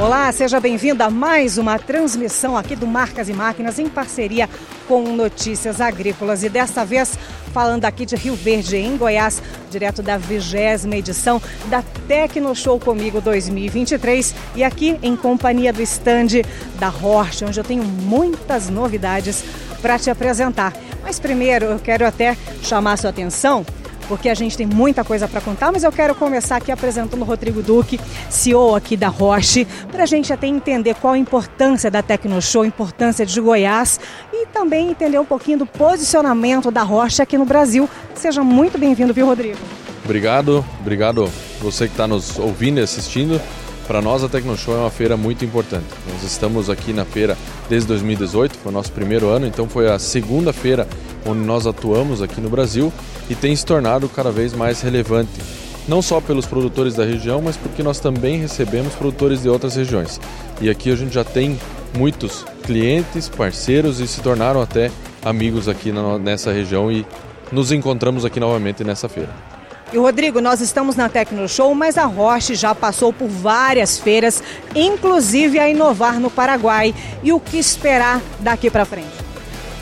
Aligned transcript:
Olá, 0.00 0.30
seja 0.30 0.60
bem-vindo 0.60 1.02
a 1.02 1.10
mais 1.10 1.58
uma 1.58 1.76
transmissão 1.76 2.56
aqui 2.56 2.76
do 2.76 2.86
Marcas 2.86 3.28
e 3.28 3.32
Máquinas 3.32 3.80
em 3.80 3.88
parceria 3.88 4.48
com 4.86 5.02
Notícias 5.02 5.80
Agrícolas 5.80 6.44
e 6.44 6.48
desta 6.48 6.84
vez 6.84 7.18
falando 7.52 7.84
aqui 7.84 8.06
de 8.06 8.14
Rio 8.14 8.36
Verde, 8.36 8.76
em 8.76 8.96
Goiás, 8.96 9.42
direto 9.68 10.00
da 10.00 10.16
vigésima 10.16 10.94
edição 10.94 11.42
da 11.66 11.82
Tecno 12.06 12.54
Show 12.54 12.78
Comigo 12.78 13.20
2023 13.20 14.36
e 14.54 14.62
aqui 14.62 14.96
em 15.02 15.16
companhia 15.16 15.72
do 15.72 15.82
stand 15.82 16.42
da 16.78 16.90
Horst, 16.90 17.42
onde 17.42 17.58
eu 17.58 17.64
tenho 17.64 17.82
muitas 17.82 18.70
novidades 18.70 19.42
para 19.82 19.98
te 19.98 20.10
apresentar. 20.10 20.74
Mas 21.02 21.18
primeiro 21.18 21.66
eu 21.66 21.78
quero 21.80 22.06
até 22.06 22.36
chamar 22.62 22.98
sua 22.98 23.10
atenção 23.10 23.66
porque 24.08 24.28
a 24.28 24.34
gente 24.34 24.56
tem 24.56 24.66
muita 24.66 25.04
coisa 25.04 25.28
para 25.28 25.40
contar, 25.40 25.70
mas 25.70 25.84
eu 25.84 25.92
quero 25.92 26.14
começar 26.14 26.56
aqui 26.56 26.72
apresentando 26.72 27.20
o 27.20 27.24
Rodrigo 27.24 27.62
Duque, 27.62 28.00
CEO 28.30 28.74
aqui 28.74 28.96
da 28.96 29.08
Roche, 29.08 29.66
para 29.92 30.04
a 30.04 30.06
gente 30.06 30.32
até 30.32 30.46
entender 30.46 30.94
qual 30.94 31.12
a 31.12 31.18
importância 31.18 31.90
da 31.90 32.02
Tecnoshow, 32.02 32.62
a 32.62 32.66
importância 32.66 33.26
de 33.26 33.40
Goiás 33.40 34.00
e 34.32 34.46
também 34.46 34.90
entender 34.90 35.18
um 35.18 35.24
pouquinho 35.24 35.58
do 35.58 35.66
posicionamento 35.66 36.70
da 36.70 36.82
Roche 36.82 37.20
aqui 37.22 37.36
no 37.36 37.44
Brasil. 37.44 37.88
Seja 38.14 38.42
muito 38.42 38.78
bem-vindo, 38.78 39.12
viu, 39.12 39.26
Rodrigo? 39.26 39.58
Obrigado, 40.04 40.64
obrigado 40.80 41.30
você 41.60 41.86
que 41.86 41.92
está 41.92 42.06
nos 42.06 42.38
ouvindo 42.38 42.80
e 42.80 42.82
assistindo. 42.82 43.40
Para 43.88 44.02
nós 44.02 44.22
a 44.22 44.28
Tecnoshow 44.28 44.74
é 44.74 44.80
uma 44.80 44.90
feira 44.90 45.16
muito 45.16 45.46
importante. 45.46 45.86
Nós 46.12 46.22
estamos 46.22 46.68
aqui 46.68 46.92
na 46.92 47.06
feira 47.06 47.38
desde 47.70 47.88
2018, 47.88 48.58
foi 48.58 48.70
o 48.70 48.74
nosso 48.74 48.92
primeiro 48.92 49.28
ano, 49.28 49.46
então 49.46 49.66
foi 49.66 49.90
a 49.90 49.98
segunda 49.98 50.52
feira 50.52 50.86
onde 51.24 51.40
nós 51.40 51.66
atuamos 51.66 52.20
aqui 52.20 52.38
no 52.38 52.50
Brasil 52.50 52.92
e 53.30 53.34
tem 53.34 53.56
se 53.56 53.64
tornado 53.64 54.06
cada 54.06 54.30
vez 54.30 54.52
mais 54.52 54.82
relevante. 54.82 55.40
Não 55.88 56.02
só 56.02 56.20
pelos 56.20 56.44
produtores 56.44 56.94
da 56.94 57.02
região, 57.02 57.40
mas 57.40 57.56
porque 57.56 57.82
nós 57.82 57.98
também 57.98 58.38
recebemos 58.38 58.94
produtores 58.94 59.40
de 59.40 59.48
outras 59.48 59.74
regiões. 59.74 60.20
E 60.60 60.68
aqui 60.68 60.92
a 60.92 60.96
gente 60.96 61.14
já 61.14 61.24
tem 61.24 61.58
muitos 61.96 62.44
clientes, 62.64 63.26
parceiros 63.30 64.00
e 64.00 64.06
se 64.06 64.20
tornaram 64.20 64.60
até 64.60 64.90
amigos 65.24 65.66
aqui 65.66 65.90
nessa 66.20 66.52
região 66.52 66.92
e 66.92 67.06
nos 67.50 67.72
encontramos 67.72 68.26
aqui 68.26 68.38
novamente 68.38 68.84
nessa 68.84 69.08
feira. 69.08 69.57
E 69.90 69.96
Rodrigo, 69.96 70.40
nós 70.42 70.60
estamos 70.60 70.96
na 70.96 71.08
Tecno 71.08 71.48
Show, 71.48 71.74
mas 71.74 71.96
a 71.96 72.04
Roche 72.04 72.54
já 72.54 72.74
passou 72.74 73.10
por 73.10 73.26
várias 73.26 73.98
feiras, 73.98 74.42
inclusive 74.74 75.58
a 75.58 75.66
Inovar 75.66 76.20
no 76.20 76.30
Paraguai. 76.30 76.94
E 77.22 77.32
o 77.32 77.40
que 77.40 77.56
esperar 77.56 78.20
daqui 78.40 78.70
para 78.70 78.84
frente? 78.84 79.08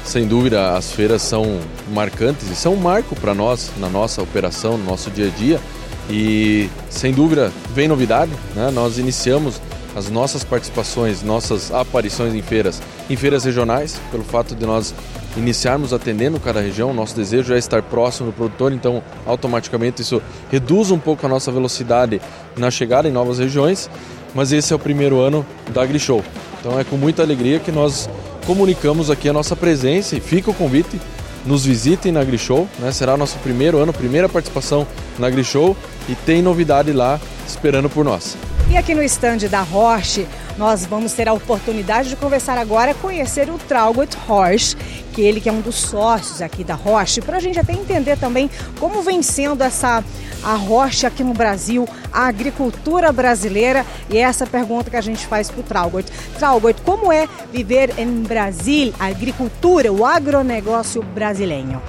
Sem 0.05 0.29
dúvida, 0.29 0.77
as 0.77 0.93
feiras 0.93 1.23
são 1.23 1.59
marcantes 1.93 2.49
e 2.49 2.55
são 2.55 2.75
um 2.75 2.77
marco 2.77 3.17
para 3.17 3.35
nós 3.35 3.73
na 3.79 3.89
nossa 3.89 4.23
operação, 4.23 4.79
no 4.79 4.85
nosso 4.85 5.11
dia 5.11 5.27
a 5.27 5.31
dia. 5.31 5.61
E 6.09 6.71
sem 6.89 7.13
dúvida, 7.13 7.53
vem 7.75 7.89
novidade, 7.89 8.31
né? 8.55 8.71
Nós 8.71 8.99
iniciamos 8.99 9.61
as 9.97 10.11
nossas 10.11 10.45
participações, 10.45 11.23
nossas 11.23 11.73
aparições 11.73 12.35
em 12.35 12.43
feiras, 12.43 12.83
em 13.09 13.17
feiras 13.17 13.45
regionais, 13.45 13.99
pelo 14.11 14.23
fato 14.23 14.55
de 14.55 14.67
nós 14.67 14.95
iniciarmos 15.39 15.91
atendendo 15.95 16.39
cada 16.39 16.61
região, 16.61 16.93
nosso 16.93 17.17
desejo 17.17 17.55
é 17.55 17.59
estar 17.59 17.83
próximo 17.83 18.31
do 18.31 18.33
produtor, 18.35 18.73
então 18.73 19.03
automaticamente 19.25 20.03
isso 20.03 20.23
reduz 20.51 20.91
um 20.91 20.99
pouco 20.99 21.25
a 21.25 21.29
nossa 21.29 21.51
velocidade 21.51 22.21
na 22.59 22.71
chegada 22.71 23.09
em 23.09 23.13
novas 23.13 23.39
regiões, 23.39 23.89
mas 24.35 24.53
esse 24.53 24.71
é 24.71 24.77
o 24.77 24.79
primeiro 24.79 25.19
ano 25.19 25.47
da 25.73 25.83
AgriShow. 25.83 26.23
Então 26.61 26.79
é 26.79 26.85
com 26.85 26.97
muita 26.99 27.23
alegria 27.23 27.59
que 27.59 27.73
nós 27.73 28.07
comunicamos 28.47 29.11
aqui 29.11 29.31
a 29.31 29.33
nossa 29.33 29.57
presença 29.57 30.15
e 30.15 30.21
fica 30.21 30.51
o 30.51 30.55
convite, 30.55 31.01
nos 31.47 31.65
visitem 31.65 32.13
na 32.13 32.21
AgriShow, 32.21 32.69
né? 32.81 32.93
será 32.93 33.17
nosso 33.17 33.39
primeiro 33.39 33.79
ano, 33.79 33.95
primeira 33.95 34.29
participação 34.29 34.87
na 35.19 35.27
AgriShow 35.29 35.75
e 36.07 36.15
tem 36.15 36.43
novidade 36.43 36.93
lá 36.93 37.19
esperando 37.47 37.89
por 37.89 38.05
nós. 38.05 38.37
E 38.69 38.77
aqui 38.77 38.95
no 38.95 39.03
estande 39.03 39.49
da 39.49 39.61
Roche, 39.61 40.27
nós 40.59 40.85
vamos 40.85 41.13
ter 41.13 41.29
a 41.29 41.33
oportunidade 41.33 42.09
de 42.09 42.17
conversar 42.17 42.59
agora, 42.59 42.95
conhecer 42.95 43.49
o 43.49 43.59
Traugut 43.59 44.17
Horsch, 44.29 44.77
que 45.13 45.23
ele 45.23 45.41
que 45.41 45.49
é 45.49 45.53
um 45.53 45.61
dos 45.61 45.77
sócios 45.77 46.43
aqui 46.43 46.65
da 46.65 46.75
Roche, 46.75 47.21
para 47.21 47.37
a 47.37 47.41
gente 47.41 47.61
até 47.61 47.73
entender 47.73 48.19
também 48.19 48.51
como 48.81 49.03
vem 49.03 49.23
sendo 49.23 49.63
essa 49.63 50.03
a 50.43 50.55
rocha 50.55 51.09
aqui 51.09 51.25
no 51.25 51.33
Brasil, 51.33 51.89
a 52.13 52.27
agricultura 52.27 53.11
brasileira. 53.13 53.85
E 54.09 54.17
é 54.19 54.21
essa 54.21 54.47
pergunta 54.47 54.91
que 54.91 54.97
a 54.97 55.01
gente 55.01 55.27
faz 55.27 55.51
para 55.51 55.61
o 55.61 55.63
Traugut. 55.65 56.11
Traugut, 56.39 56.81
como 56.83 57.13
é 57.13 57.29
viver 57.53 57.99
em 57.99 58.23
Brasil, 58.23 58.93
a 58.99 59.07
agricultura, 59.07 59.93
o 59.93 60.05
agronegócio 60.05 61.03
brasileiro? 61.03 61.83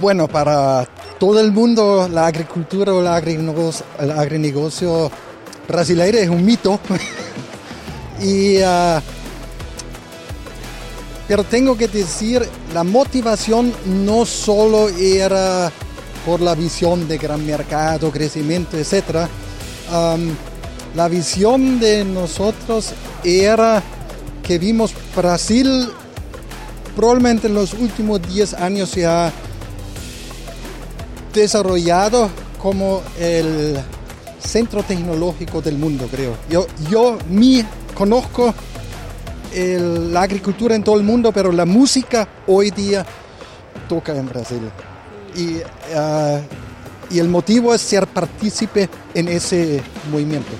Bueno, 0.00 0.26
para 0.26 0.86
todo 1.18 1.40
el 1.40 1.52
mundo 1.52 2.08
la 2.08 2.26
agricultura 2.26 2.92
o 2.92 3.00
el 3.00 4.10
agrinegocio, 4.10 5.10
brasileiro 5.68 6.18
es 6.18 6.28
un 6.28 6.44
mito. 6.44 6.78
y, 8.20 8.58
uh, 8.58 9.00
pero 11.26 11.44
tengo 11.44 11.76
que 11.76 11.88
decir, 11.88 12.46
la 12.72 12.84
motivación 12.84 13.72
no 13.86 14.26
solo 14.26 14.88
era 14.90 15.72
por 16.26 16.40
la 16.40 16.54
visión 16.54 17.08
de 17.08 17.18
gran 17.18 17.44
mercado, 17.46 18.10
crecimiento, 18.10 18.76
etc. 18.76 19.28
La 20.94 21.08
visión 21.08 21.80
de 21.80 22.04
nosotros 22.04 22.92
era 23.24 23.82
que 24.42 24.58
vimos 24.58 24.94
Brasil 25.16 25.88
probablemente 26.94 27.48
en 27.48 27.54
los 27.54 27.72
últimos 27.74 28.20
10 28.22 28.54
años 28.54 28.96
ha 29.04 29.32
desarrollado 31.34 32.30
como 32.60 33.02
el 33.18 33.76
centro 34.38 34.82
tecnológico 34.82 35.60
del 35.60 35.76
mundo, 35.76 36.08
creo. 36.10 36.36
Yo, 36.48 36.66
yo 36.90 37.18
mi, 37.28 37.64
conozco 37.94 38.54
el, 39.52 40.12
la 40.12 40.22
agricultura 40.22 40.74
en 40.74 40.82
todo 40.82 40.96
el 40.96 41.02
mundo, 41.02 41.32
pero 41.32 41.52
la 41.52 41.64
música 41.64 42.28
hoy 42.46 42.70
día 42.70 43.04
toca 43.88 44.14
en 44.16 44.28
Brasil. 44.28 44.60
Y, 45.36 45.56
uh, 45.56 46.40
y 47.10 47.18
el 47.18 47.28
motivo 47.28 47.74
es 47.74 47.80
ser 47.80 48.06
partícipe 48.06 48.88
en 49.14 49.28
ese 49.28 49.82
movimiento. 50.10 50.52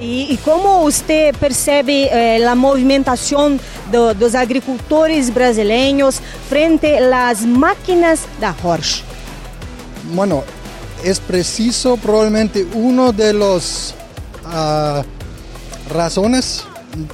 E, 0.00 0.34
e, 0.34 0.36
como 0.38 0.80
você 0.80 1.32
percebe 1.38 2.08
eh, 2.08 2.44
a 2.44 2.56
movimentação 2.56 3.56
do, 3.86 4.12
dos 4.14 4.34
agricultores 4.34 5.30
brasileiros 5.30 6.20
frente 6.48 6.86
às 6.96 7.44
máquinas 7.44 8.26
da 8.40 8.52
Horsch? 8.64 9.11
Bueno, 10.14 10.44
es 11.04 11.20
preciso 11.20 11.96
probablemente 11.96 12.66
uno 12.74 13.12
de 13.12 13.32
los 13.32 13.94
uh, 14.44 15.02
razones 15.92 16.64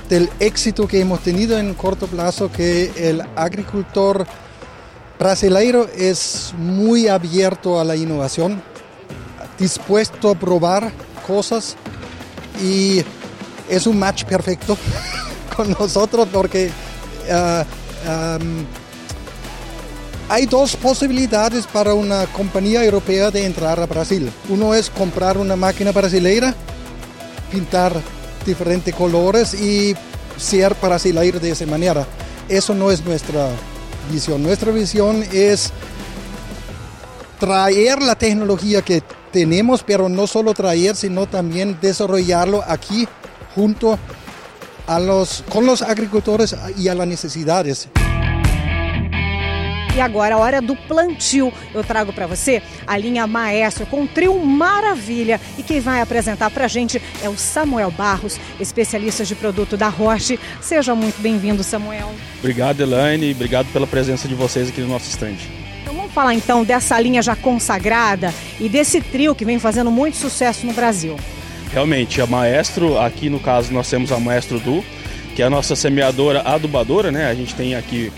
del 0.08 0.28
éxito 0.40 0.86
que 0.86 1.00
hemos 1.00 1.20
tenido 1.20 1.58
en 1.58 1.74
corto 1.74 2.06
plazo 2.06 2.50
que 2.50 2.90
el 2.96 3.22
agricultor 3.36 4.26
brasileiro 5.18 5.88
es 5.96 6.52
muy 6.56 7.08
abierto 7.08 7.80
a 7.80 7.84
la 7.84 7.96
innovación, 7.96 8.62
dispuesto 9.58 10.30
a 10.30 10.34
probar 10.34 10.92
cosas 11.26 11.76
y 12.62 13.04
es 13.68 13.86
un 13.86 13.98
match 13.98 14.24
perfecto 14.24 14.76
con 15.56 15.70
nosotros 15.72 16.28
porque 16.32 16.70
uh, 17.30 17.64
hay 20.28 20.46
dos 20.46 20.76
posibilidades 20.76 21.66
para 21.66 21.94
una 21.94 22.26
compañía 22.26 22.84
europea 22.84 23.30
de 23.30 23.46
entrar 23.46 23.80
a 23.80 23.86
Brasil. 23.86 24.30
Uno 24.48 24.74
es 24.74 24.90
comprar 24.90 25.38
una 25.38 25.56
máquina 25.56 25.90
brasileira, 25.90 26.54
pintar 27.50 27.94
diferentes 28.44 28.94
colores 28.94 29.54
y 29.54 29.96
ser 30.36 30.76
brasileiro 30.80 31.40
de 31.40 31.50
esa 31.50 31.66
manera. 31.66 32.06
Eso 32.48 32.74
no 32.74 32.90
es 32.90 33.04
nuestra 33.04 33.48
visión. 34.12 34.42
Nuestra 34.42 34.70
visión 34.70 35.24
es 35.32 35.70
traer 37.40 38.02
la 38.02 38.14
tecnología 38.14 38.82
que 38.82 39.02
tenemos, 39.32 39.82
pero 39.82 40.08
no 40.08 40.26
solo 40.26 40.52
traer, 40.52 40.94
sino 40.94 41.26
también 41.26 41.78
desarrollarlo 41.80 42.62
aquí 42.66 43.08
junto 43.54 43.98
a 44.86 44.98
los, 45.00 45.42
con 45.48 45.64
los 45.64 45.82
agricultores 45.82 46.54
y 46.76 46.88
a 46.88 46.94
las 46.94 47.06
necesidades. 47.06 47.88
E 49.96 50.00
agora, 50.00 50.36
a 50.36 50.38
hora 50.38 50.62
do 50.62 50.76
plantio, 50.76 51.52
eu 51.74 51.82
trago 51.82 52.12
para 52.12 52.26
você 52.26 52.62
a 52.86 52.96
linha 52.96 53.26
Maestro 53.26 53.84
com 53.86 54.02
um 54.02 54.06
trio 54.06 54.38
maravilha. 54.38 55.40
E 55.56 55.62
quem 55.62 55.80
vai 55.80 56.00
apresentar 56.00 56.50
para 56.50 56.66
a 56.66 56.68
gente 56.68 57.02
é 57.22 57.28
o 57.28 57.36
Samuel 57.36 57.90
Barros, 57.90 58.38
especialista 58.60 59.24
de 59.24 59.34
produto 59.34 59.76
da 59.76 59.88
Roche. 59.88 60.38
Seja 60.60 60.94
muito 60.94 61.20
bem-vindo, 61.20 61.64
Samuel. 61.64 62.12
Obrigado, 62.38 62.80
Elaine. 62.80 63.32
Obrigado 63.32 63.66
pela 63.72 63.86
presença 63.86 64.28
de 64.28 64.34
vocês 64.34 64.68
aqui 64.68 64.80
no 64.80 64.88
nosso 64.88 65.08
estande. 65.08 65.48
Então 65.82 65.94
vamos 65.94 66.12
falar 66.12 66.34
então 66.34 66.62
dessa 66.62 67.00
linha 67.00 67.22
já 67.22 67.34
consagrada 67.34 68.32
e 68.60 68.68
desse 68.68 69.00
trio 69.00 69.34
que 69.34 69.44
vem 69.44 69.58
fazendo 69.58 69.90
muito 69.90 70.16
sucesso 70.16 70.66
no 70.66 70.72
Brasil. 70.72 71.16
Realmente, 71.72 72.20
a 72.20 72.26
Maestro, 72.26 72.98
aqui 72.98 73.28
no 73.28 73.40
caso 73.40 73.72
nós 73.72 73.88
temos 73.88 74.10
a 74.12 74.18
Maestro 74.18 74.58
Du, 74.60 74.84
que 75.34 75.42
é 75.42 75.46
a 75.46 75.50
nossa 75.50 75.76
semeadora 75.76 76.42
adubadora, 76.42 77.10
né? 77.10 77.28
A 77.28 77.34
gente 77.34 77.54
tem 77.54 77.74
aqui 77.74 78.12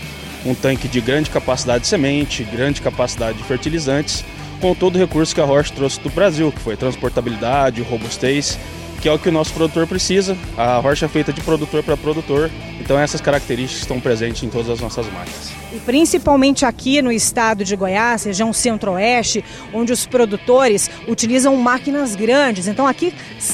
um 0.45 0.53
tanque 0.53 0.87
de 0.87 1.01
grande 1.01 1.29
capacidade 1.29 1.81
de 1.81 1.87
semente, 1.87 2.43
grande 2.43 2.81
capacidade 2.81 3.37
de 3.37 3.43
fertilizantes, 3.43 4.23
com 4.59 4.75
todo 4.75 4.95
o 4.95 4.99
recurso 4.99 5.33
que 5.33 5.41
a 5.41 5.45
Roche 5.45 5.71
trouxe 5.71 5.99
do 5.99 6.09
Brasil, 6.09 6.51
que 6.51 6.59
foi 6.59 6.75
transportabilidade, 6.75 7.81
robustez 7.81 8.57
que 9.01 9.09
é 9.09 9.11
o 9.11 9.17
que 9.17 9.29
o 9.29 9.31
nosso 9.31 9.51
produtor 9.53 9.87
precisa. 9.87 10.37
A 10.55 10.77
rocha 10.77 11.05
é 11.05 11.09
feita 11.09 11.33
de 11.33 11.41
produtor 11.41 11.81
para 11.81 11.97
produtor, 11.97 12.51
então 12.79 12.97
essas 12.99 13.19
características 13.19 13.81
estão 13.81 13.99
presentes 13.99 14.43
em 14.43 14.49
todas 14.49 14.69
as 14.69 14.79
nossas 14.79 15.05
máquinas. 15.07 15.51
E 15.73 15.79
principalmente 15.79 16.65
aqui 16.65 17.01
no 17.01 17.11
estado 17.11 17.63
de 17.63 17.75
Goiás, 17.75 18.25
região 18.25 18.53
centro-oeste, 18.53 19.43
onde 19.73 19.91
os 19.91 20.05
produtores 20.05 20.89
utilizam 21.07 21.55
máquinas 21.55 22.15
grandes. 22.15 22.67
Então 22.67 22.85
aqui 22.85 23.13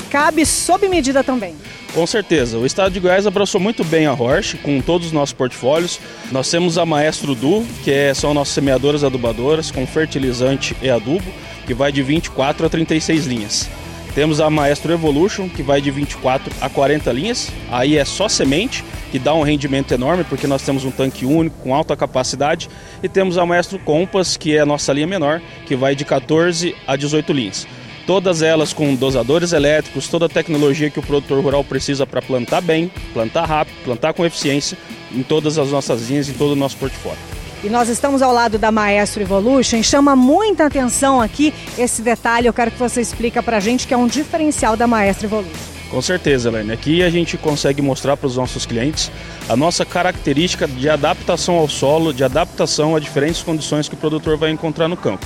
cabe 0.10 0.46
sob 0.46 0.88
medida 0.90 1.24
também. 1.24 1.56
Com 1.94 2.06
certeza. 2.06 2.58
O 2.58 2.66
estado 2.66 2.92
de 2.92 3.00
Goiás 3.00 3.26
abraçou 3.26 3.62
muito 3.62 3.84
bem 3.84 4.06
a 4.06 4.12
Roche 4.12 4.58
com 4.58 4.82
todos 4.82 5.08
os 5.08 5.14
nossos 5.14 5.34
portfólios. 5.34 6.00
Nós 6.32 6.50
temos 6.50 6.78
a 6.78 6.86
Maestro 6.86 7.34
Du, 7.34 7.66
que 7.84 7.92
é, 7.92 8.14
são 8.14 8.34
nossas 8.34 8.54
semeadoras 8.54 9.04
adubadoras 9.04 9.72
com 9.72 9.88
fertilizante 9.88 10.76
e 10.82 10.90
adubo, 10.90 11.32
que 11.66 11.74
vai 11.74 11.92
de 11.92 12.04
24 12.04 12.66
a 12.66 12.70
36 12.70 13.26
linhas. 13.26 13.70
Temos 14.18 14.42
a 14.42 14.50
Maestro 14.50 14.92
Evolution, 14.92 15.48
que 15.48 15.62
vai 15.62 15.80
de 15.80 15.92
24 15.92 16.52
a 16.60 16.68
40 16.68 17.12
linhas. 17.12 17.52
Aí 17.70 17.98
é 17.98 18.04
só 18.04 18.28
semente, 18.28 18.84
que 19.12 19.20
dá 19.20 19.32
um 19.32 19.44
rendimento 19.44 19.92
enorme, 19.92 20.24
porque 20.24 20.48
nós 20.48 20.64
temos 20.64 20.84
um 20.84 20.90
tanque 20.90 21.24
único 21.24 21.56
com 21.60 21.76
alta 21.76 21.96
capacidade. 21.96 22.68
E 23.04 23.08
temos 23.08 23.38
a 23.38 23.46
Maestro 23.46 23.78
Compass, 23.78 24.36
que 24.36 24.58
é 24.58 24.60
a 24.60 24.66
nossa 24.66 24.92
linha 24.92 25.06
menor, 25.06 25.40
que 25.68 25.76
vai 25.76 25.96
de 25.96 26.04
14 26.04 26.76
a 26.88 26.96
18 26.96 27.32
linhas. 27.32 27.68
Todas 28.08 28.42
elas 28.42 28.74
com 28.74 28.96
dosadores 28.96 29.54
elétricos, 29.54 30.08
toda 30.08 30.26
a 30.26 30.30
tecnologia 30.30 30.90
que 30.90 30.98
o 30.98 31.04
produtor 31.04 31.40
rural 31.44 31.64
precisa 31.64 32.08
para 32.08 32.20
plantar 32.20 32.62
bem, 32.62 32.92
plantar 33.14 33.46
rápido, 33.46 33.76
plantar 33.84 34.14
com 34.14 34.26
eficiência 34.26 34.80
em 35.14 35.22
todas 35.22 35.60
as 35.60 35.70
nossas 35.70 36.10
linhas, 36.10 36.28
em 36.28 36.34
todo 36.34 36.54
o 36.54 36.56
nosso 36.56 36.78
portfólio. 36.78 37.20
E 37.64 37.70
nós 37.70 37.90
estamos 37.90 38.22
ao 38.22 38.32
lado 38.32 38.60
da 38.60 38.72
Maestro 38.72 39.22
Evolution. 39.22 39.82
Chama 39.82 40.16
muita 40.16 40.66
atenção 40.66 41.20
aqui 41.20 41.54
esse 41.78 42.04
detalhe. 42.04 42.48
Eu 42.48 42.54
quero 42.54 42.70
que 42.70 42.78
você 42.78 43.02
explique 43.02 43.42
para 43.42 43.58
a 43.58 43.60
gente 43.60 43.88
que 43.88 43.94
é 43.94 43.98
um 43.98 44.08
diferencial 44.08 44.78
da 44.78 44.86
Maestro 44.86 45.26
Evolution. 45.26 45.78
Com 45.90 46.02
certeza, 46.02 46.50
Helene. 46.50 46.72
Aqui 46.72 47.02
a 47.02 47.10
gente 47.10 47.38
consegue 47.38 47.82
mostrar 47.82 48.16
para 48.16 48.28
os 48.28 48.36
nossos 48.36 48.66
clientes 48.66 49.12
a 49.50 49.56
nossa 49.56 49.86
característica 49.86 50.68
de 50.68 50.88
adaptação 50.88 51.56
ao 51.56 51.68
solo, 51.68 52.14
de 52.14 52.24
adaptação 52.24 52.96
a 52.96 53.00
diferentes 53.00 53.42
condições 53.42 53.88
que 53.90 53.96
o 53.96 53.98
produtor 53.98 54.38
vai 54.38 54.52
encontrar 54.52 54.88
no 54.88 54.98
campo. 54.98 55.26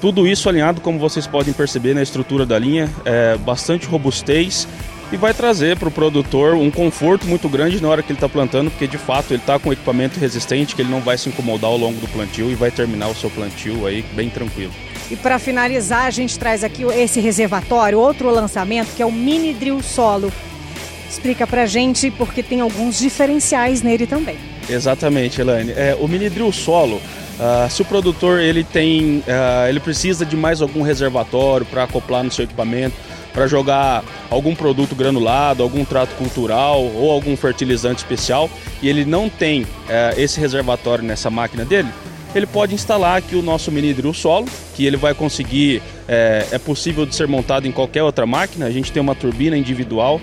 Tudo 0.00 0.26
isso 0.26 0.48
alinhado, 0.48 0.80
como 0.80 0.98
vocês 0.98 1.26
podem 1.26 1.54
perceber 1.54 1.94
na 1.94 2.02
estrutura 2.02 2.44
da 2.44 2.58
linha, 2.58 2.90
é 3.04 3.36
bastante 3.38 3.86
robustez 3.86 4.68
e 5.12 5.16
vai 5.18 5.34
trazer 5.34 5.76
para 5.76 5.88
o 5.88 5.90
produtor 5.90 6.54
um 6.54 6.70
conforto 6.70 7.26
muito 7.26 7.46
grande 7.46 7.82
na 7.82 7.88
hora 7.88 8.02
que 8.02 8.10
ele 8.10 8.16
está 8.16 8.28
plantando, 8.28 8.70
porque 8.70 8.86
de 8.86 8.96
fato 8.96 9.32
ele 9.34 9.42
está 9.42 9.58
com 9.58 9.70
equipamento 9.70 10.18
resistente 10.18 10.74
que 10.74 10.80
ele 10.80 10.90
não 10.90 11.00
vai 11.00 11.18
se 11.18 11.28
incomodar 11.28 11.70
ao 11.70 11.76
longo 11.76 12.00
do 12.00 12.08
plantio 12.08 12.50
e 12.50 12.54
vai 12.54 12.70
terminar 12.70 13.08
o 13.08 13.14
seu 13.14 13.28
plantio 13.28 13.86
aí 13.86 14.02
bem 14.14 14.30
tranquilo. 14.30 14.72
E 15.10 15.16
para 15.16 15.38
finalizar, 15.38 16.06
a 16.06 16.10
gente 16.10 16.38
traz 16.38 16.64
aqui 16.64 16.84
esse 16.84 17.20
reservatório, 17.20 17.98
outro 17.98 18.30
lançamento 18.30 18.88
que 18.96 19.02
é 19.02 19.06
o 19.06 19.12
Mini 19.12 19.52
Drill 19.52 19.82
Solo. 19.82 20.32
Explica 21.10 21.46
para 21.46 21.66
gente 21.66 22.10
porque 22.10 22.42
tem 22.42 22.60
alguns 22.60 22.98
diferenciais 22.98 23.82
nele 23.82 24.06
também. 24.06 24.36
Exatamente, 24.66 25.42
Elaine. 25.42 25.72
É, 25.72 25.94
o 26.00 26.08
Mini 26.08 26.30
Drill 26.30 26.50
Solo 26.52 27.02
Uh, 27.42 27.68
se 27.68 27.82
o 27.82 27.84
produtor 27.84 28.38
ele 28.38 28.62
tem, 28.62 29.18
uh, 29.18 29.68
ele 29.68 29.80
precisa 29.80 30.24
de 30.24 30.36
mais 30.36 30.62
algum 30.62 30.82
reservatório 30.82 31.66
para 31.66 31.82
acoplar 31.82 32.22
no 32.22 32.30
seu 32.30 32.44
equipamento, 32.44 32.94
para 33.32 33.48
jogar 33.48 34.04
algum 34.30 34.54
produto 34.54 34.94
granulado, 34.94 35.60
algum 35.60 35.84
trato 35.84 36.14
cultural 36.14 36.84
ou 36.84 37.10
algum 37.10 37.36
fertilizante 37.36 37.96
especial 37.96 38.48
e 38.80 38.88
ele 38.88 39.04
não 39.04 39.28
tem 39.28 39.62
uh, 39.62 39.66
esse 40.16 40.38
reservatório 40.38 41.02
nessa 41.02 41.30
máquina 41.30 41.64
dele, 41.64 41.88
ele 42.32 42.46
pode 42.46 42.74
instalar 42.74 43.18
aqui 43.18 43.34
o 43.34 43.42
nosso 43.42 43.72
mini 43.72 43.92
drill 43.92 44.14
solo, 44.14 44.46
que 44.76 44.86
ele 44.86 44.96
vai 44.96 45.12
conseguir, 45.12 45.82
é, 46.08 46.46
é 46.52 46.58
possível 46.58 47.04
de 47.04 47.14
ser 47.14 47.26
montado 47.26 47.66
em 47.66 47.72
qualquer 47.72 48.02
outra 48.02 48.24
máquina. 48.24 48.66
A 48.66 48.70
gente 48.70 48.90
tem 48.90 49.02
uma 49.02 49.14
turbina 49.14 49.56
individual, 49.56 50.18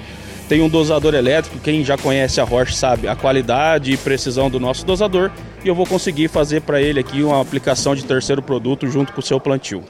tem 0.48 0.62
um 0.62 0.70
dosador 0.70 1.14
elétrico, 1.14 1.60
quem 1.60 1.84
já 1.84 1.98
conhece 1.98 2.42
a 2.42 2.44
Roche 2.44 2.76
sabe 2.76 3.08
a 3.08 3.16
qualidade 3.16 3.92
e 3.92 3.98
precisão 3.98 4.50
do 4.50 4.60
nosso 4.60 4.84
dosador, 4.86 5.30
e 5.64 5.68
eu 5.68 5.76
vou 5.76 5.86
conseguir 5.86 6.28
fazer 6.28 6.62
para 6.62 6.82
ele 6.82 7.00
aqui 7.00 7.24
uma 7.24 7.42
aplicação 7.42 7.96
de 7.96 8.04
terceiro 8.04 8.42
produto 8.42 8.88
junto 8.88 9.14
com 9.14 9.20
o 9.20 9.24
seu 9.24 9.40
plantio. 9.40 9.84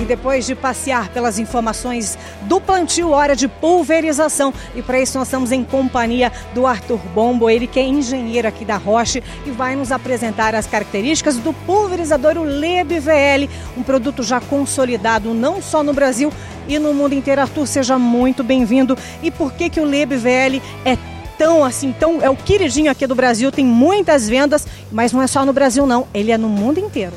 E 0.00 0.06
depois 0.06 0.44
de 0.44 0.54
passear 0.54 1.08
pelas 1.08 1.38
informações 1.38 2.18
do 2.42 2.60
plantio, 2.60 3.10
hora 3.10 3.34
de 3.34 3.48
pulverização. 3.48 4.52
E 4.74 4.82
para 4.82 5.00
isso 5.00 5.16
nós 5.16 5.28
estamos 5.28 5.50
em 5.50 5.64
companhia 5.64 6.30
do 6.52 6.66
Arthur 6.66 6.98
Bombo, 7.14 7.48
ele 7.48 7.66
que 7.66 7.80
é 7.80 7.84
engenheiro 7.84 8.46
aqui 8.46 8.66
da 8.66 8.76
Roche 8.76 9.22
e 9.46 9.50
vai 9.50 9.74
nos 9.74 9.90
apresentar 9.90 10.54
as 10.54 10.66
características 10.66 11.38
do 11.38 11.54
pulverizador 11.54 12.36
Leb 12.38 12.98
VL, 12.98 13.48
um 13.78 13.82
produto 13.82 14.22
já 14.22 14.42
consolidado 14.42 15.32
não 15.32 15.62
só 15.62 15.82
no 15.82 15.94
Brasil 15.94 16.30
e 16.68 16.78
no 16.78 16.92
mundo 16.92 17.14
inteiro. 17.14 17.40
Arthur, 17.40 17.66
seja 17.66 17.98
muito 17.98 18.44
bem-vindo. 18.44 18.98
E 19.22 19.30
por 19.30 19.54
que 19.54 19.70
que 19.70 19.80
o 19.80 19.86
Leb 19.86 20.16
VL 20.16 20.60
é 20.84 20.98
tão 21.38 21.64
assim, 21.64 21.92
tão 21.92 22.22
é 22.22 22.30
o 22.30 22.36
queridinho 22.36 22.90
aqui 22.90 23.06
do 23.06 23.14
Brasil, 23.14 23.52
tem 23.52 23.64
muitas 23.64 24.28
vendas, 24.28 24.66
mas 24.90 25.12
não 25.12 25.22
é 25.22 25.26
só 25.26 25.44
no 25.44 25.52
Brasil 25.52 25.86
não, 25.86 26.06
ele 26.14 26.32
é 26.32 26.38
no 26.38 26.48
mundo 26.48 26.78
inteiro. 26.78 27.14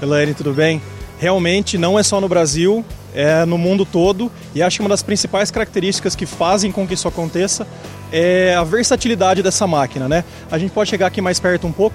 Elaine, 0.00 0.34
tudo 0.34 0.52
bem? 0.52 0.80
realmente 1.20 1.76
não 1.76 1.98
é 1.98 2.02
só 2.02 2.18
no 2.18 2.26
Brasil, 2.26 2.82
é 3.14 3.44
no 3.44 3.58
mundo 3.58 3.84
todo. 3.84 4.32
E 4.54 4.62
acho 4.62 4.78
que 4.78 4.82
uma 4.82 4.88
das 4.88 5.02
principais 5.02 5.50
características 5.50 6.16
que 6.16 6.24
fazem 6.24 6.72
com 6.72 6.88
que 6.88 6.94
isso 6.94 7.06
aconteça 7.06 7.66
é 8.10 8.54
a 8.54 8.64
versatilidade 8.64 9.42
dessa 9.42 9.66
máquina, 9.66 10.08
né? 10.08 10.24
A 10.50 10.58
gente 10.58 10.72
pode 10.72 10.88
chegar 10.88 11.06
aqui 11.06 11.20
mais 11.20 11.38
perto 11.38 11.66
um 11.66 11.72
pouco. 11.72 11.94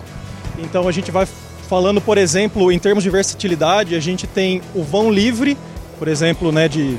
Então 0.59 0.87
a 0.87 0.91
gente 0.91 1.09
vai 1.09 1.27
falando, 1.67 1.99
por 1.99 2.19
exemplo, 2.19 2.71
em 2.71 2.77
termos 2.77 3.03
de 3.03 3.09
versatilidade, 3.09 3.95
a 3.95 3.99
gente 3.99 4.27
tem 4.27 4.61
o 4.75 4.83
vão 4.83 5.11
livre, 5.11 5.57
por 5.97 6.07
exemplo, 6.07 6.51
né, 6.51 6.67
de 6.67 6.95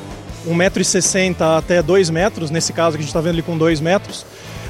1,60m 0.48 1.56
até 1.56 1.80
2 1.80 2.10
metros, 2.10 2.50
nesse 2.50 2.72
caso 2.72 2.96
que 2.96 2.98
a 2.98 3.02
gente 3.02 3.10
está 3.10 3.20
vendo 3.20 3.34
ali 3.34 3.42
com 3.42 3.56
2 3.56 3.80
metros 3.80 4.26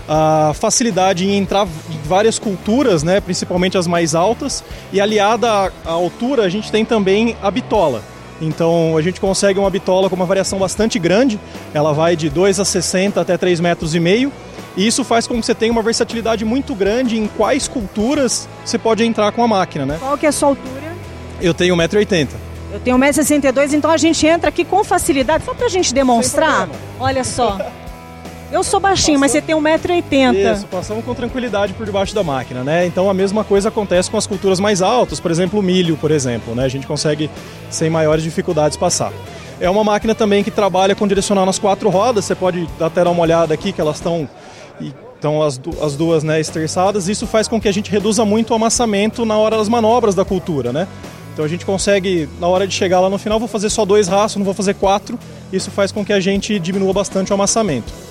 a 0.08 0.52
facilidade 0.54 1.26
em 1.26 1.36
entrar 1.36 1.66
em 1.66 1.98
várias 2.06 2.38
culturas, 2.38 3.02
né, 3.02 3.20
principalmente 3.20 3.76
as 3.76 3.86
mais 3.86 4.14
altas, 4.14 4.62
e 4.92 5.00
aliada 5.00 5.50
à, 5.50 5.90
altura 5.90 6.44
a 6.44 6.48
gente 6.48 6.70
tem 6.70 6.84
também 6.84 7.36
a 7.42 7.50
bitola. 7.50 8.02
Então 8.40 8.96
a 8.96 9.02
gente 9.02 9.20
consegue 9.20 9.58
uma 9.58 9.70
bitola 9.70 10.08
com 10.08 10.16
uma 10.16 10.26
variação 10.26 10.58
bastante 10.58 10.98
grande, 10.98 11.40
ela 11.72 11.92
vai 11.92 12.14
de 12.14 12.28
2 12.28 12.60
a 12.60 12.64
60 12.64 13.20
até 13.20 13.36
3 13.36 13.60
metros 13.60 13.94
e 13.94 14.00
meio, 14.00 14.30
e 14.76 14.86
isso 14.86 15.02
faz 15.02 15.26
com 15.26 15.40
que 15.40 15.46
você 15.46 15.54
tenha 15.54 15.72
uma 15.72 15.82
versatilidade 15.82 16.44
muito 16.44 16.74
grande 16.74 17.18
em 17.18 17.26
quais 17.26 17.66
culturas 17.66 18.46
você 18.64 18.78
pode 18.78 19.02
entrar 19.04 19.32
com 19.32 19.42
a 19.42 19.48
máquina, 19.48 19.86
né? 19.86 19.96
Qual 19.98 20.18
que 20.18 20.26
é 20.26 20.28
a 20.28 20.32
sua 20.32 20.50
altura? 20.50 20.94
Eu 21.40 21.54
tenho 21.54 21.74
1,80m. 21.74 22.28
Eu 22.72 22.80
tenho 22.80 22.98
1,62m, 22.98 23.72
então 23.72 23.90
a 23.90 23.96
gente 23.96 24.26
entra 24.26 24.50
aqui 24.50 24.64
com 24.64 24.84
facilidade, 24.84 25.44
só 25.44 25.54
pra 25.54 25.68
gente 25.68 25.94
demonstrar. 25.94 26.68
Olha 27.00 27.24
só. 27.24 27.58
Eu 28.56 28.64
sou 28.64 28.80
baixinho, 28.80 29.20
mas 29.20 29.32
você 29.32 29.42
tem 29.42 29.54
1,80m. 29.54 30.54
Isso, 30.56 30.66
passamos 30.68 31.04
com 31.04 31.12
tranquilidade 31.12 31.74
por 31.74 31.84
debaixo 31.84 32.14
da 32.14 32.22
máquina, 32.22 32.64
né? 32.64 32.86
Então 32.86 33.10
a 33.10 33.12
mesma 33.12 33.44
coisa 33.44 33.68
acontece 33.68 34.10
com 34.10 34.16
as 34.16 34.26
culturas 34.26 34.58
mais 34.58 34.80
altas, 34.80 35.20
por 35.20 35.30
exemplo, 35.30 35.60
o 35.60 35.62
milho, 35.62 35.94
por 35.98 36.10
exemplo, 36.10 36.54
né? 36.54 36.64
A 36.64 36.68
gente 36.68 36.86
consegue 36.86 37.28
sem 37.68 37.90
maiores 37.90 38.24
dificuldades 38.24 38.74
passar. 38.78 39.12
É 39.60 39.68
uma 39.68 39.84
máquina 39.84 40.14
também 40.14 40.42
que 40.42 40.50
trabalha 40.50 40.94
com 40.94 41.06
direcional 41.06 41.44
nas 41.44 41.58
quatro 41.58 41.90
rodas, 41.90 42.24
você 42.24 42.34
pode 42.34 42.66
até 42.80 43.04
dar 43.04 43.10
uma 43.10 43.20
olhada 43.20 43.52
aqui 43.52 43.72
que 43.72 43.80
elas 43.80 43.96
estão 43.96 44.26
então 45.18 45.42
as, 45.42 45.60
as 45.82 45.94
duas 45.94 46.24
né, 46.24 46.40
esterçadas, 46.40 47.10
isso 47.10 47.26
faz 47.26 47.46
com 47.46 47.60
que 47.60 47.68
a 47.68 47.72
gente 47.72 47.90
reduza 47.90 48.24
muito 48.24 48.52
o 48.52 48.54
amassamento 48.54 49.26
na 49.26 49.36
hora 49.36 49.58
das 49.58 49.68
manobras 49.68 50.14
da 50.14 50.24
cultura, 50.24 50.72
né? 50.72 50.88
Então 51.34 51.44
a 51.44 51.48
gente 51.48 51.66
consegue, 51.66 52.26
na 52.40 52.48
hora 52.48 52.66
de 52.66 52.72
chegar 52.72 53.00
lá 53.00 53.10
no 53.10 53.18
final, 53.18 53.38
vou 53.38 53.48
fazer 53.48 53.68
só 53.68 53.84
dois 53.84 54.08
rastros, 54.08 54.36
não 54.36 54.46
vou 54.46 54.54
fazer 54.54 54.72
quatro. 54.72 55.18
Isso 55.52 55.70
faz 55.70 55.92
com 55.92 56.02
que 56.02 56.14
a 56.14 56.20
gente 56.20 56.58
diminua 56.58 56.94
bastante 56.94 57.30
o 57.30 57.34
amassamento. 57.34 58.05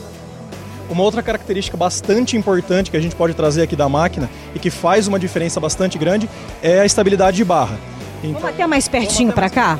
Uma 0.90 1.04
outra 1.04 1.24
característica 1.24 1.76
bastante 1.76 2.38
importante 2.38 2.92
que 2.92 2.98
a 2.98 3.02
gente 3.02 3.16
pode 3.16 3.34
trazer 3.34 3.64
aqui 3.64 3.76
da 3.76 3.90
máquina 3.90 4.30
e 4.54 4.60
que 4.60 4.70
faz 4.70 5.08
uma 5.08 5.20
diferença 5.20 5.60
bastante 5.60 5.98
grande 5.98 6.30
é 6.62 6.80
a 6.80 6.86
estabilidade 6.86 7.38
de 7.38 7.44
barra. 7.46 7.78
Então, 8.24 8.40
Vamos 8.40 8.50
até 8.50 8.68
mais 8.68 8.88
pertinho 8.88 9.34
para 9.34 9.50
cá? 9.50 9.80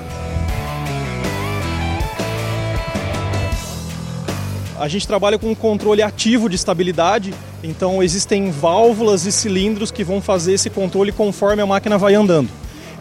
A 4.78 4.88
gente 4.90 5.08
trabalha 5.08 5.40
com 5.40 5.50
um 5.50 5.56
controle 5.56 6.02
ativo 6.02 6.50
de 6.50 6.56
estabilidade, 6.56 7.34
então 7.64 8.04
existem 8.04 8.52
válvulas 8.52 9.26
e 9.26 9.32
cilindros 9.32 9.90
que 9.90 10.04
vão 10.04 10.22
fazer 10.22 10.54
esse 10.54 10.70
controle 10.70 11.14
conforme 11.14 11.62
a 11.62 11.66
máquina 11.66 11.98
vai 11.98 12.14
andando. 12.14 12.50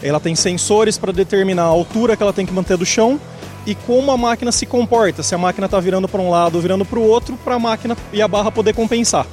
Ela 0.01 0.21
tem 0.21 0.37
sensores 0.37 0.99
para 0.99 1.13
determinar 1.13 1.65
a 1.65 1.67
altura 1.67 2.17
que 2.17 2.23
ela 2.23 2.33
tem 2.33 2.47
que 2.47 2.53
manter 2.53 2.77
do 2.77 2.87
chão 2.87 3.19
e 3.67 3.75
como 3.75 4.11
a 4.11 4.17
máquina 4.17 4.53
se 4.53 4.67
comporta, 4.67 5.23
se 5.23 5.35
a 5.35 5.39
máquina 5.39 5.67
está 5.67 5.81
virando 5.81 6.09
para 6.09 6.21
um 6.21 6.31
lado 6.31 6.57
ou 6.57 6.61
virando 6.61 6.85
para 6.85 6.99
o 6.99 7.03
outro, 7.03 7.37
para 7.43 7.55
a 7.55 7.59
máquina 7.59 7.97
e 8.13 8.21
a 8.21 8.29
barra 8.29 8.51
poder 8.51 8.75
compensar. 8.75 9.27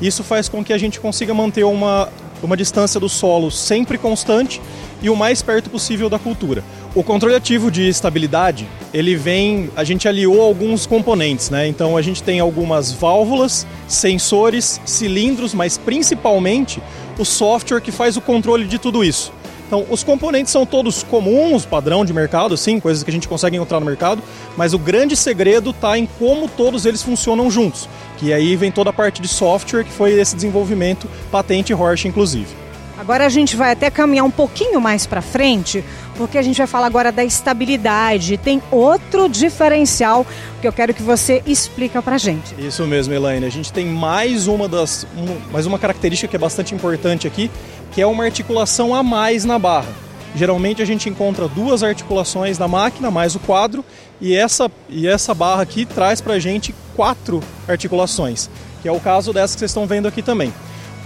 Isso 0.00 0.24
faz 0.24 0.48
com 0.48 0.64
que 0.64 0.72
a 0.72 0.78
gente 0.78 0.98
consiga 0.98 1.32
manter 1.32 1.64
uma, 1.64 2.08
uma 2.42 2.56
distância 2.56 2.98
do 2.98 3.08
solo 3.08 3.50
sempre 3.50 3.96
constante 3.96 4.60
e 5.02 5.10
o 5.10 5.16
mais 5.16 5.42
perto 5.42 5.70
possível 5.70 6.08
da 6.08 6.18
cultura. 6.18 6.64
O 6.94 7.02
controle 7.02 7.34
ativo 7.34 7.70
de 7.70 7.88
estabilidade, 7.88 8.66
ele 8.92 9.16
vem, 9.16 9.70
a 9.76 9.82
gente 9.82 10.06
aliou 10.08 10.40
alguns 10.40 10.86
componentes, 10.86 11.50
né? 11.50 11.66
Então 11.66 11.96
a 11.96 12.02
gente 12.02 12.22
tem 12.22 12.40
algumas 12.40 12.92
válvulas, 12.92 13.66
sensores, 13.88 14.80
cilindros, 14.84 15.54
mas 15.54 15.76
principalmente 15.76 16.82
o 17.18 17.24
software 17.24 17.80
que 17.80 17.92
faz 17.92 18.16
o 18.16 18.20
controle 18.20 18.64
de 18.64 18.78
tudo 18.78 19.04
isso. 19.04 19.32
Então, 19.66 19.84
os 19.88 20.04
componentes 20.04 20.52
são 20.52 20.66
todos 20.66 21.02
comuns, 21.02 21.64
padrão 21.64 22.04
de 22.04 22.12
mercado, 22.12 22.56
sim, 22.56 22.78
coisas 22.78 23.02
que 23.02 23.10
a 23.10 23.12
gente 23.12 23.26
consegue 23.26 23.56
encontrar 23.56 23.80
no 23.80 23.86
mercado, 23.86 24.22
mas 24.56 24.74
o 24.74 24.78
grande 24.78 25.16
segredo 25.16 25.70
está 25.70 25.98
em 25.98 26.06
como 26.18 26.48
todos 26.48 26.84
eles 26.84 27.02
funcionam 27.02 27.50
juntos. 27.50 27.88
Que 28.18 28.32
aí 28.32 28.56
vem 28.56 28.70
toda 28.70 28.90
a 28.90 28.92
parte 28.92 29.22
de 29.22 29.28
software, 29.28 29.84
que 29.84 29.90
foi 29.90 30.12
esse 30.12 30.34
desenvolvimento, 30.34 31.08
patente 31.30 31.72
Horsch, 31.72 32.04
inclusive. 32.04 32.64
Agora 32.96 33.26
a 33.26 33.28
gente 33.28 33.56
vai 33.56 33.72
até 33.72 33.90
caminhar 33.90 34.24
um 34.24 34.30
pouquinho 34.30 34.80
mais 34.80 35.04
para 35.04 35.20
frente, 35.20 35.84
porque 36.16 36.38
a 36.38 36.42
gente 36.42 36.58
vai 36.58 36.66
falar 36.66 36.86
agora 36.86 37.10
da 37.10 37.24
estabilidade. 37.24 38.38
Tem 38.38 38.62
outro 38.70 39.28
diferencial 39.28 40.24
que 40.60 40.68
eu 40.68 40.72
quero 40.72 40.94
que 40.94 41.02
você 41.02 41.42
explica 41.44 42.00
para 42.00 42.16
gente. 42.18 42.54
Isso 42.56 42.86
mesmo, 42.86 43.12
Elaine. 43.12 43.44
A 43.44 43.50
gente 43.50 43.72
tem 43.72 43.86
mais 43.86 44.46
uma 44.46 44.68
das, 44.68 45.06
mais 45.50 45.66
uma 45.66 45.78
característica 45.78 46.28
que 46.28 46.36
é 46.36 46.38
bastante 46.38 46.72
importante 46.72 47.26
aqui, 47.26 47.50
que 47.94 48.02
é 48.02 48.06
uma 48.06 48.24
articulação 48.24 48.94
a 48.94 49.02
mais 49.02 49.44
na 49.44 49.58
barra. 49.58 49.92
Geralmente 50.34 50.82
a 50.82 50.84
gente 50.84 51.08
encontra 51.08 51.46
duas 51.46 51.84
articulações 51.84 52.58
na 52.58 52.66
máquina 52.66 53.10
mais 53.10 53.36
o 53.36 53.38
quadro 53.38 53.84
e 54.20 54.34
essa, 54.34 54.68
e 54.88 55.06
essa 55.06 55.32
barra 55.32 55.62
aqui 55.62 55.86
traz 55.86 56.20
para 56.20 56.34
a 56.34 56.38
gente 56.40 56.74
quatro 56.96 57.40
articulações, 57.68 58.50
que 58.82 58.88
é 58.88 58.92
o 58.92 58.98
caso 58.98 59.32
dessa 59.32 59.54
que 59.54 59.60
vocês 59.60 59.70
estão 59.70 59.86
vendo 59.86 60.08
aqui 60.08 60.22
também. 60.22 60.52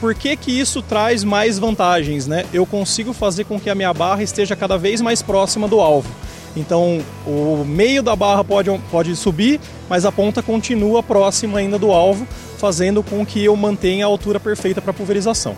Por 0.00 0.14
que, 0.14 0.34
que 0.36 0.58
isso 0.58 0.80
traz 0.80 1.24
mais 1.24 1.58
vantagens? 1.58 2.26
Né? 2.26 2.46
Eu 2.52 2.64
consigo 2.64 3.12
fazer 3.12 3.44
com 3.44 3.60
que 3.60 3.68
a 3.68 3.74
minha 3.74 3.92
barra 3.92 4.22
esteja 4.22 4.56
cada 4.56 4.78
vez 4.78 5.00
mais 5.00 5.20
próxima 5.20 5.68
do 5.68 5.80
alvo. 5.80 6.08
Então, 6.56 7.00
o 7.26 7.64
meio 7.66 8.02
da 8.02 8.16
barra 8.16 8.42
pode, 8.42 8.70
pode 8.90 9.14
subir, 9.14 9.60
mas 9.88 10.04
a 10.04 10.12
ponta 10.12 10.42
continua 10.42 11.02
próxima 11.02 11.58
ainda 11.58 11.78
do 11.78 11.90
alvo, 11.90 12.26
fazendo 12.56 13.02
com 13.02 13.26
que 13.26 13.44
eu 13.44 13.54
mantenha 13.56 14.06
a 14.06 14.08
altura 14.08 14.40
perfeita 14.40 14.80
para 14.80 14.92
pulverização. 14.92 15.54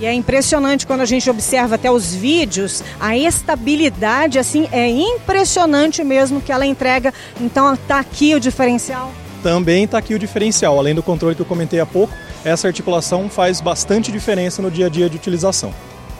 E 0.00 0.06
é 0.06 0.12
impressionante 0.12 0.86
quando 0.86 1.02
a 1.02 1.06
gente 1.06 1.30
observa 1.30 1.76
até 1.76 1.90
os 1.90 2.14
vídeos, 2.14 2.82
a 3.00 3.16
estabilidade 3.16 4.38
assim 4.38 4.68
é 4.72 4.88
impressionante 4.88 6.02
mesmo 6.02 6.40
que 6.40 6.50
ela 6.50 6.66
entrega. 6.66 7.14
Então 7.40 7.72
está 7.74 8.00
aqui 8.00 8.34
o 8.34 8.40
diferencial. 8.40 9.12
Também 9.42 9.84
está 9.84 9.98
aqui 9.98 10.14
o 10.14 10.18
diferencial, 10.18 10.78
além 10.78 10.94
do 10.94 11.02
controle 11.02 11.34
que 11.34 11.42
eu 11.42 11.46
comentei 11.46 11.78
há 11.78 11.86
pouco, 11.86 12.12
essa 12.44 12.66
articulação 12.66 13.28
faz 13.28 13.60
bastante 13.60 14.10
diferença 14.10 14.60
no 14.60 14.70
dia 14.70 14.86
a 14.86 14.88
dia 14.88 15.08
de 15.08 15.16
utilização. 15.16 15.72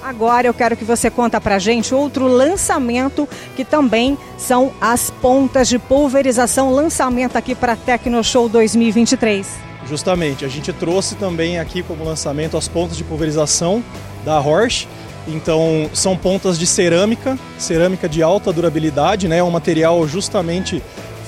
Agora 0.05 0.47
eu 0.47 0.53
quero 0.53 0.77
que 0.77 0.85
você 0.85 1.11
conta 1.11 1.41
pra 1.41 1.59
gente 1.59 1.95
outro 1.95 2.27
lançamento 2.27 3.27
que 3.57 3.65
também 3.65 4.19
são 4.37 4.71
as 4.79 5.11
pontas 5.11 5.67
de 5.67 5.79
pulverização, 5.79 6.71
lançamento 6.71 7.37
aqui 7.37 7.55
para 7.55 7.75
Tecno 7.75 8.23
Show 8.23 8.47
2023. 8.47 9.74
Justamente, 9.89 10.45
a 10.45 10.49
gente 10.49 10.73
trouxe 10.73 11.15
também 11.15 11.59
aqui 11.59 11.83
como 11.83 12.05
lançamento 12.05 12.57
as 12.57 12.69
pontas 12.69 12.97
de 12.97 13.05
pulverização 13.05 13.85
da 14.25 14.41
Horsch. 14.41 14.87
Então, 15.27 15.89
são 15.93 16.17
pontas 16.17 16.59
de 16.59 16.67
cerâmica, 16.67 17.39
cerâmica 17.59 18.09
de 18.09 18.23
alta 18.23 18.53
durabilidade, 18.53 19.27
né? 19.27 19.39
É 19.39 19.43
um 19.43 19.51
material 19.51 20.07
justamente 20.07 20.83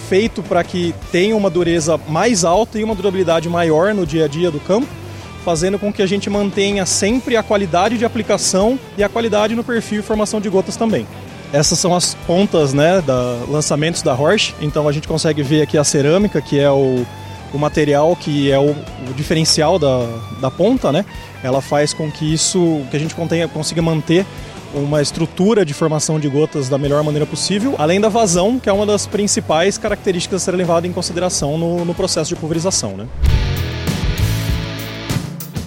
feito 0.09 0.43
para 0.43 0.63
que 0.63 0.95
tenha 1.11 1.37
uma 1.37 1.51
dureza 1.51 1.99
mais 2.09 2.45
alta 2.45 2.79
e 2.79 2.85
uma 2.85 2.95
durabilidade 2.95 3.49
maior 3.49 3.95
no 3.95 4.07
dia 4.07 4.27
a 4.27 4.29
dia 4.29 4.51
do 4.51 4.61
campo, 4.61 4.87
fazendo 5.45 5.79
com 5.79 5.93
que 5.93 6.03
a 6.03 6.07
gente 6.07 6.31
mantenha 6.31 6.87
sempre 6.87 7.37
a 7.37 7.43
qualidade 7.43 7.99
de 7.99 8.05
aplicação 8.05 8.79
e 8.97 9.03
a 9.03 9.09
qualidade 9.09 9.55
no 9.55 9.65
perfil 9.65 10.01
e 10.01 10.03
formação 10.03 10.41
de 10.41 10.49
gotas 10.49 10.77
também. 10.77 11.07
Essas 11.53 11.79
são 11.79 11.95
as 11.95 12.15
pontas 12.27 12.73
né, 12.73 13.01
da 13.01 13.39
lançamentos 13.49 14.03
da 14.03 14.15
Horsch, 14.15 14.55
então 14.61 14.89
a 14.89 14.93
gente 14.93 15.09
consegue 15.09 15.43
ver 15.43 15.63
aqui 15.63 15.79
a 15.79 15.85
cerâmica, 15.85 16.41
que 16.41 16.59
é 16.59 16.71
o, 16.71 17.07
o 17.53 17.59
material 17.59 18.17
que 18.17 18.51
é 18.51 18.59
o, 18.59 18.71
o, 18.71 19.15
diferencial 19.15 19.79
da, 19.79 20.07
da 20.41 20.51
ponta, 20.51 20.93
né? 20.93 21.05
Ela 21.43 21.61
faz 21.61 21.93
com 21.93 22.11
que 22.11 22.33
isso, 22.33 22.83
que 22.91 22.97
a 22.97 23.01
gente 23.01 23.15
contenha, 23.15 23.49
consiga 23.49 23.81
manter 23.81 24.27
uma 24.75 25.01
estrutura 25.01 25.65
de 25.65 25.73
formação 25.73 26.19
de 26.19 26.29
gotas 26.29 26.69
da 26.69 26.77
melhor 26.77 27.03
maneira 27.03 27.25
possível, 27.25 27.75
além 27.79 28.01
da 28.01 28.09
vazão, 28.09 28.59
que 28.59 28.69
é 28.69 28.73
uma 28.73 28.85
das 28.85 29.07
principais 29.07 29.79
características 29.79 30.43
a 30.43 30.45
ser 30.45 30.57
levada 30.57 30.87
em 30.87 30.93
consideração 30.93 31.57
no, 31.57 31.85
no 31.85 31.95
processo 31.95 32.35
de 32.35 32.37
pulverização. 32.37 32.97
Né? 32.97 33.07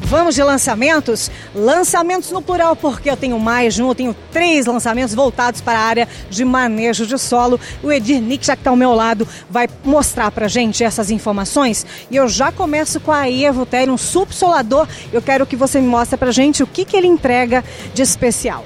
Vamos 0.10 0.34
de 0.34 0.42
lançamentos? 0.42 1.30
Lançamentos 1.54 2.32
no 2.32 2.42
plural, 2.42 2.76
porque 2.76 3.12
eu 3.12 3.16
tenho 3.16 3.38
mais 3.40 3.76
de 3.76 3.84
um, 3.84 3.90
eu 3.90 3.94
tenho 3.94 4.16
três 4.32 4.66
lançamentos 4.66 5.14
voltados 5.14 5.62
para 5.62 5.78
a 5.78 5.84
área 5.84 6.08
de 6.32 6.44
manejo 6.44 7.06
de 7.06 7.16
solo. 7.20 7.60
O 7.84 7.92
Edir 7.92 8.20
Nick, 8.20 8.44
já 8.44 8.56
que 8.56 8.62
está 8.62 8.72
ao 8.72 8.76
meu 8.76 8.96
lado, 8.96 9.28
vai 9.52 9.70
mostrar 9.86 10.32
para 10.32 10.48
gente 10.48 10.84
essas 10.84 11.12
informações. 11.12 11.86
E 12.10 12.16
eu 12.16 12.28
já 12.28 12.52
começo 12.52 13.00
com 13.00 13.12
a 13.12 13.30
Evo 13.30 13.68
Ter, 13.68 13.88
um 13.88 14.00
subsolador. 14.00 14.88
Eu 15.14 15.22
quero 15.22 15.46
que 15.46 15.56
você 15.56 15.80
me 15.80 15.88
mostre 15.88 16.18
para 16.18 16.32
gente 16.32 16.64
o 16.64 16.68
que, 16.68 16.86
que 16.86 16.98
ele 16.98 17.06
entrega 17.06 17.64
de 17.94 18.02
especial. 18.02 18.66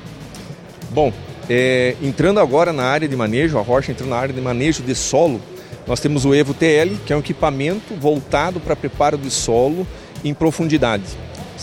Bom, 0.92 1.12
é, 1.50 1.98
entrando 2.02 2.40
agora 2.40 2.72
na 2.72 2.84
área 2.84 3.08
de 3.08 3.18
manejo, 3.18 3.58
a 3.58 3.62
Rocha 3.62 3.92
entrando 3.92 4.12
na 4.12 4.18
área 4.18 4.34
de 4.34 4.40
manejo 4.40 4.82
de 4.82 4.96
solo, 4.96 5.42
nós 5.86 6.00
temos 6.00 6.24
o 6.24 6.34
Evo 6.34 6.54
TL, 6.54 6.96
que 7.06 7.12
é 7.12 7.18
um 7.18 7.20
equipamento 7.20 7.94
voltado 7.96 8.62
para 8.62 8.78
preparo 8.78 9.18
de 9.18 9.30
solo 9.30 9.86
em 10.24 10.34
profundidade, 10.34 11.04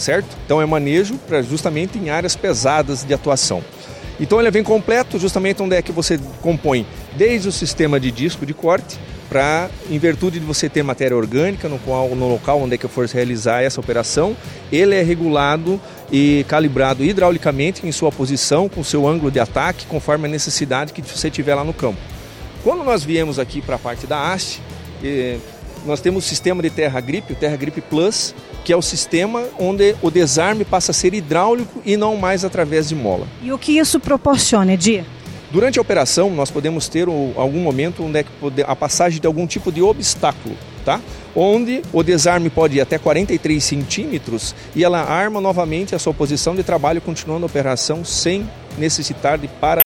certo? 0.00 0.36
Então 0.44 0.60
é 0.60 0.66
manejo 0.66 1.14
para 1.28 1.42
justamente 1.42 1.98
em 1.98 2.10
áreas 2.10 2.34
pesadas 2.34 3.04
de 3.04 3.14
atuação. 3.14 3.62
Então 4.18 4.40
ele 4.40 4.50
vem 4.50 4.62
completo 4.62 5.18
justamente 5.18 5.62
onde 5.62 5.76
é 5.76 5.82
que 5.82 5.92
você 5.92 6.18
compõe 6.42 6.86
desde 7.16 7.48
o 7.48 7.52
sistema 7.52 7.98
de 7.98 8.10
disco 8.10 8.44
de 8.44 8.52
corte, 8.52 8.98
para, 9.30 9.70
em 9.88 9.96
virtude 9.96 10.40
de 10.40 10.44
você 10.44 10.68
ter 10.68 10.82
matéria 10.82 11.16
orgânica 11.16 11.68
no, 11.68 11.78
qual, 11.78 12.08
no 12.08 12.28
local 12.28 12.60
onde 12.60 12.74
é 12.74 12.78
que 12.78 12.88
for 12.88 13.06
realizar 13.06 13.62
essa 13.62 13.78
operação, 13.78 14.36
ele 14.72 14.96
é 14.96 15.02
regulado 15.02 15.80
e 16.10 16.44
calibrado 16.48 17.04
hidraulicamente 17.04 17.86
em 17.86 17.92
sua 17.92 18.10
posição, 18.10 18.68
com 18.68 18.82
seu 18.82 19.06
ângulo 19.06 19.30
de 19.30 19.38
ataque, 19.38 19.86
conforme 19.86 20.26
a 20.26 20.28
necessidade 20.28 20.92
que 20.92 21.00
você 21.00 21.30
tiver 21.30 21.54
lá 21.54 21.62
no 21.62 21.72
campo. 21.72 22.00
Quando 22.64 22.82
nós 22.82 23.04
viemos 23.04 23.38
aqui 23.38 23.62
para 23.62 23.76
a 23.76 23.78
parte 23.78 24.04
da 24.04 24.32
haste, 24.32 24.60
eh, 25.02 25.38
nós 25.86 26.00
temos 26.00 26.24
o 26.24 26.28
sistema 26.28 26.60
de 26.60 26.68
Terra 26.68 27.00
Grip, 27.00 27.32
o 27.32 27.36
Terra 27.36 27.56
Grip 27.56 27.80
Plus, 27.82 28.34
que 28.64 28.72
é 28.72 28.76
o 28.76 28.82
sistema 28.82 29.44
onde 29.58 29.96
o 30.02 30.10
desarme 30.10 30.64
passa 30.64 30.90
a 30.90 30.94
ser 30.94 31.14
hidráulico 31.14 31.80
e 31.84 31.96
não 31.96 32.16
mais 32.16 32.44
através 32.44 32.88
de 32.88 32.94
mola. 32.94 33.26
E 33.42 33.52
o 33.52 33.58
que 33.58 33.78
isso 33.78 33.98
proporciona, 33.98 34.74
Edir? 34.74 35.04
Durante 35.50 35.78
a 35.80 35.82
operação, 35.82 36.30
nós 36.30 36.48
podemos 36.48 36.88
ter 36.88 37.08
algum 37.08 37.60
momento 37.60 38.04
onde 38.04 38.20
é 38.20 38.24
a 38.64 38.76
passagem 38.76 39.20
de 39.20 39.26
algum 39.26 39.48
tipo 39.48 39.72
de 39.72 39.82
obstáculo, 39.82 40.56
tá? 40.84 41.00
Onde 41.34 41.82
o 41.92 42.04
desarme 42.04 42.48
pode 42.48 42.76
ir 42.76 42.80
até 42.80 42.98
43 42.98 43.62
centímetros 43.62 44.54
e 44.76 44.84
ela 44.84 45.00
arma 45.00 45.40
novamente 45.40 45.92
a 45.92 45.98
sua 45.98 46.14
posição 46.14 46.54
de 46.54 46.62
trabalho, 46.62 47.00
continuando 47.00 47.46
a 47.46 47.48
operação 47.48 48.04
sem 48.04 48.48
necessitar 48.78 49.38
de 49.38 49.48
para 49.48 49.80